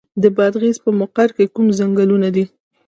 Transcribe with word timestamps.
د 0.21 0.23
بادغیس 0.37 0.77
په 0.85 0.91
مقر 0.99 1.29
کې 1.37 1.45
کوم 1.55 1.65
ځنګلونه 1.79 2.27
دي؟ 2.35 2.45